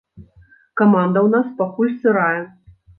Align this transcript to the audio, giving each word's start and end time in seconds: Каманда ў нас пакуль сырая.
Каманда 0.81 1.19
ў 1.23 1.29
нас 1.37 1.47
пакуль 1.63 1.95
сырая. 2.03 2.41